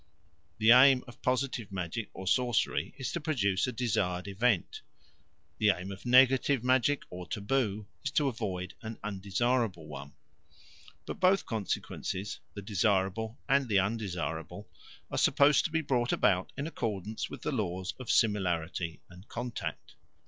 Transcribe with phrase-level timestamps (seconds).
[0.57, 4.81] The aim of positive magic or sorcery is to produce a desired event;
[5.59, 10.13] the aim of negative magic or taboo is to avoid an undesirable one.
[11.05, 14.67] But both consequences, the desirable and the undesirable,
[15.11, 19.93] are supposed to be brought about in accordance with the laws of similarity and contact.